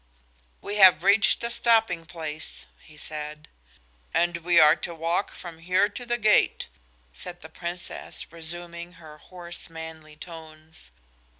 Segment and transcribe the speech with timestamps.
[0.61, 3.47] "We have reached the stopping place," he said.
[4.15, 6.69] "And we are to walk from here to the gate,"
[7.13, 10.89] said the Princess, resuming her hoarse, manly tones.